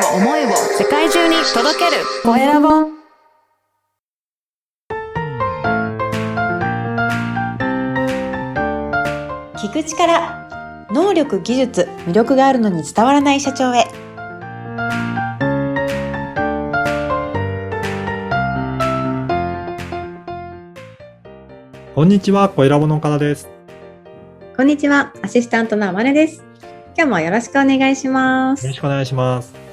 [0.00, 2.02] を思いを世界中に届ける。
[2.22, 2.68] コエラボ
[9.56, 13.84] 聞く力能力技術魅力があるのに伝わらない社長へ。
[21.94, 23.48] こんにちは、小ラボの岡田です。
[24.56, 26.42] こんにちはアシスタントのあまねです。
[26.96, 28.64] 今日もよろしくお願いします。
[28.64, 29.69] よろしくお願いします。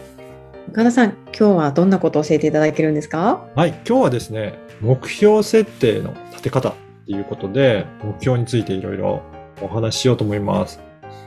[0.77, 3.49] 岡田さん今日はどんなことを教えていただけるんですか？
[3.55, 6.73] はい、今日はですね、目標設定の立て方っ
[7.07, 9.23] ていうことで、目標についていろいろ
[9.59, 10.79] お話ししようと思います。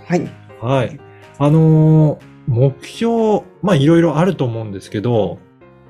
[0.07, 0.31] はい。
[0.61, 1.01] はい。
[1.39, 5.41] あのー目標、まあいろいろあると思うんですけど、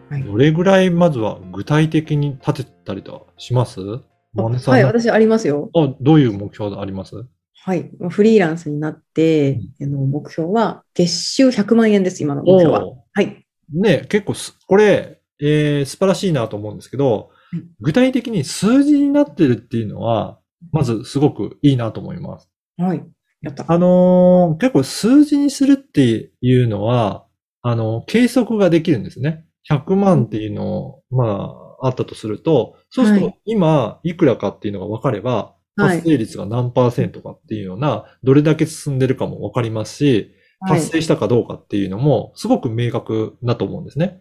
[0.08, 0.24] はい。
[0.24, 3.78] どれぐらいまずは具体的に立てたりとかします？
[3.82, 5.68] はい私ありますよ。
[5.76, 7.26] あどういう目標あります？
[7.62, 7.90] はい。
[8.08, 12.86] フリーランスになって、あの目標は月収100万円です今の目標は。
[13.12, 13.39] はい
[13.72, 20.38] ね、結構す、これ、えー素晴らしいなと思うんですけどはい、具体的に数字になってるっていうのは、
[20.72, 22.48] まずすごくいいなと思います。
[22.76, 23.02] はい。
[23.40, 23.64] やった。
[23.72, 27.26] あのー結構数字にするっていうのは、
[27.62, 29.44] あの、計測ができるんですね。
[29.70, 35.98] 100万っていうのを、まあ、あったとすると、そうするはと、今、いくらかっていうのが分かれば、はい。
[35.98, 44.20] 達成率が何パーセントかっていうような、どれだけ進んでるかも分かりますし、はい達成したかどうかっていうのも、すごく明確だと思うんですね。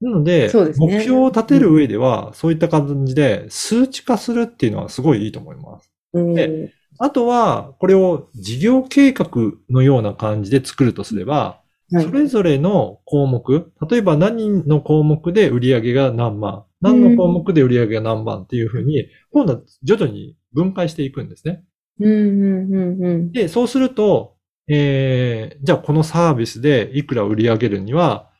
[0.00, 0.74] なので、ですね。
[0.78, 5.90] 目標を立てる上では、そういった感じで数値化するっていうのはすごいいいと思います。
[6.12, 9.28] うんであとは、これを事業計画
[9.68, 11.60] のような感じで作るとすれば、
[11.90, 12.04] はい。
[12.04, 21.64] それぞれの項目、例えば何の項目で売上が何万、何の項目で売上が何万っていうふうに、今度は徐々に分解していくんですね。
[22.00, 22.12] うん。
[22.12, 22.72] うん。
[22.72, 23.04] うん。
[23.04, 23.32] うん。
[23.32, 24.33] で、そうすると、
[24.68, 28.30] えー、じゃあこのサービスでいくら売り上げるには、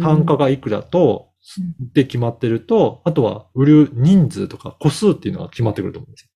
[0.00, 1.30] 単価がいくらと、
[1.92, 6.28] で決まってると、あとは売る人数とか個数っていうのが決まってくると思うんですよ。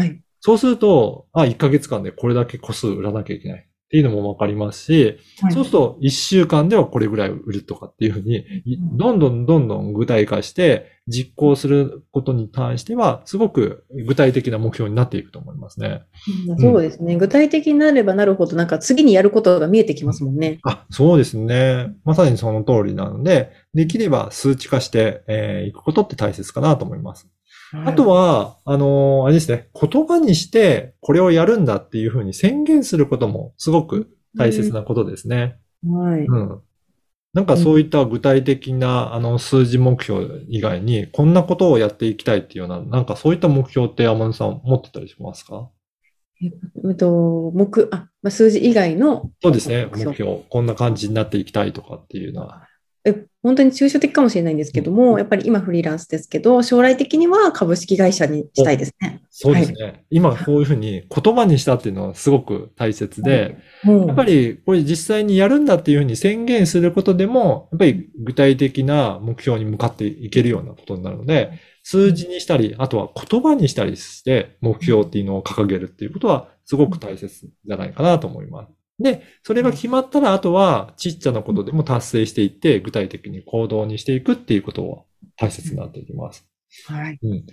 [0.00, 0.20] はい。
[0.40, 8.44] そうすると、あ、1ヶ月間でこれだけ個数売らなきゃいけないっていうのもわかりますし、はいそうすると1週間ではこれぐらい売るとかっていうふうに、
[8.96, 16.02] どんどんどんどん具体化して実行することに対しては、すごく具体的な目標になっていくと思いますね。
[16.48, 17.16] うんそうですね。
[17.16, 20.58] 具体的になればなるほど、なんか次にやることが見えてきますもんね。
[20.64, 21.94] あ、そうですね。
[22.04, 27.28] まさにその通りなので、できれば数値化してい、えーいくことって大切かなと思います。
[27.86, 35.56] あとは、あのーあれですね、言葉にしてこれをやるんだっていうふうに宣言することもすごく大切なことですね。
[35.86, 36.24] はい。
[36.24, 36.60] うん。
[37.32, 45.68] なんかそういった具体的な、あの、数字目標以外に、こんなことをやっていきたいっていうような、なんかそういった目標って山根さん持ってたりしますか？
[46.40, 46.48] え
[46.92, 50.44] っと、目、あ、まあ、数字以外の、そうですね、目標。
[50.48, 52.68] こんな感じになっていきたいとかっていうのは。
[53.06, 59.20] え、本当に抽象的かもしれないんですけども、やっぱり今フリーランスですけど、将来的には株式会社にしたいですね。
[59.28, 60.06] そうですね。
[60.08, 78.83] 今こういうふうに言葉にしたっていうのはすごく大切で、もうやっぱりこれ実際にやるんだっていうふうに宣言することでも、やっぱり具体的な目標に向かっていけるようなことになるので、数字にしたり、あとは言葉にしたりして目標っていうのを掲げるっていうことはすごく大切じゃないかなと思います。
[78.98, 85.02] で、それが決まったら、あとはちっちゃなことでも達成していって、具体的に行動にしていくっていうことは
[85.36, 86.46] 大切になっていきます。
[86.86, 87.18] はい。
[87.22, 87.44] うん。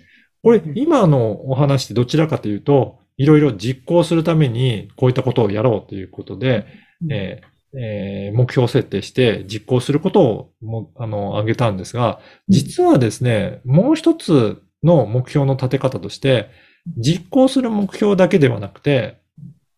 [0.42, 6.66] これ、今のお話ってどちらかというと、いろいろ実行するためにこういったことをやろうということで、
[7.10, 16.50] えーえー目標設定して実行することをも、あの、挙げたんですが、実はですね、もう一つの目標の立て方として、
[16.98, 19.21] 実行する目標だけではなくて、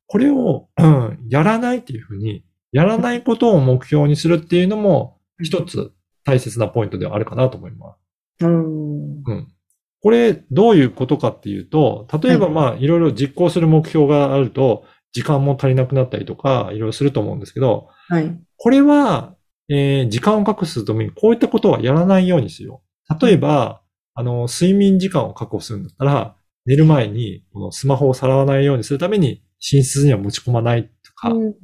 [0.06, 5.92] これを、うんやらないっていうふうに、やらないことを目標にするっていうのも、一つ
[6.24, 7.96] 大切なポイントではあるかなと思いま
[8.40, 8.44] す。
[8.44, 9.22] うん。
[9.24, 9.48] うん。
[10.02, 18.38] これ、どういうことかっていうと、例えばはいまあ、いろいろ実行する目標があると、時間も足りなくなったりとか、いろいろすると思うんですけど、はい。
[18.56, 19.34] これは、
[19.68, 23.24] えー時間を確保するために、こういったことはやらないようにしよう。
[23.24, 23.80] 例えば、
[24.14, 26.36] あの、睡眠時間を確保するんだったら、
[26.66, 31.54] 寝る前に、このスマホを触らないようにするために、寝室には持ち込まないとか、うん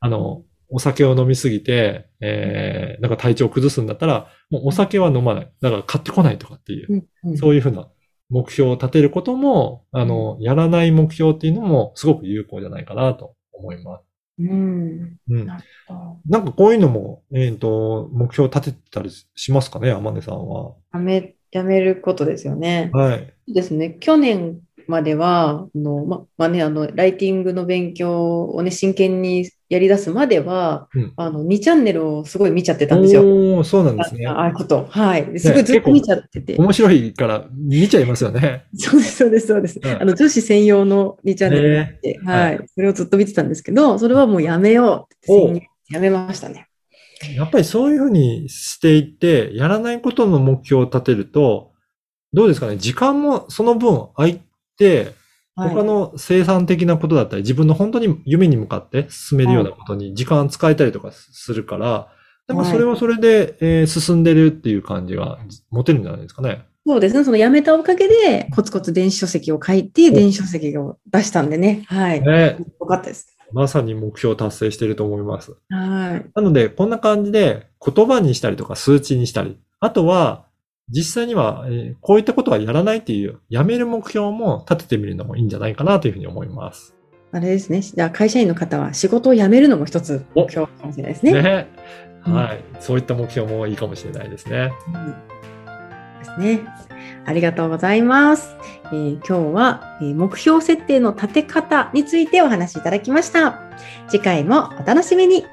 [0.00, 5.52] あの、お酒を飲みすぎて、えー、なんか体調を崩すんだったら、もうお酒は飲まない。
[5.60, 6.92] だから買ってこないとかっていう。
[6.92, 7.88] うんうんそういうふうな
[8.28, 14.04] 目標を立てることも、あの、やらない目標っていうのもすごく有効じゃないかなと思います。
[14.40, 15.16] うん。
[15.28, 15.46] うん。
[15.46, 20.74] なんかこういうのも、えっ、と、目標立てたりしますかね、天音さんは。
[20.92, 22.90] やめ、やめることですよね。
[22.92, 23.32] はい。
[23.52, 23.96] ですね。
[24.00, 33.22] 去年までは、あの、ま、まあね、あの、ライティングの勉強をね、真剣にやり出すまでは、うんあの、2チャンネルをすごい見ちゃってたんですよ。
[33.22, 34.32] おー、そうなんですねあ。
[34.32, 34.86] ああいうこと。
[34.90, 35.26] はい。
[35.26, 36.56] ですごいずっと見ちゃってて。
[36.56, 38.64] 面白いから見ちゃいますよね。
[38.76, 39.80] そうです、そうです、そうです。
[39.82, 42.58] うんあの、女子専用の2チャンネルがあって、ははいい。
[42.74, 46.68] それをずっと見てたんですけど、それはもうやめようってやめましたね。
[47.36, 51.72] やっぱりそういうふうにしていって、やらないことの目標を立てると、
[52.32, 54.40] どうですかね時間もその分空。
[55.56, 62.08] 他の生産的なことだったり、自分の本当に夢に向かって進めるようなことに時間使えたりとかするから、
[62.48, 65.38] なんかそれはそれで、えー進んでるっていう感じが
[65.70, 66.66] 持てるんじゃないですかね。
[66.86, 67.24] そうですね。
[67.24, 71.84] そのやめたおかげで、コツコツ電子書籍を書いて、電子書籍を出したんでね。
[71.86, 72.18] はい。
[72.18, 73.34] よね、かったです。
[73.52, 75.52] まさに目標を達成していると思います。
[75.70, 76.30] はい。
[76.34, 80.46] なので、こんな感じで言葉にしたりとか数値にしたり、あとは、
[80.90, 86.94] 実際には、えーこういったことはやらないっていう、やめる目標も立ててみるのもいいんじゃないかなというふうに思います。
[87.32, 87.80] あれですね。
[87.80, 91.32] じゃあ、会社員の方は仕事を辞めるのも一つ目標かもしれないですね。
[91.42, 91.68] ね。
[92.26, 92.64] うんはい。
[92.80, 94.72] そういった目標もいいかもしれないですね。
[94.88, 95.14] うん
[96.18, 96.60] ですね。
[97.26, 98.56] ありがとうございます。
[98.86, 103.60] えー今日は、えー目標設定の立て方についてお話しいただきました。
[104.08, 105.44] 次回もお楽しみに。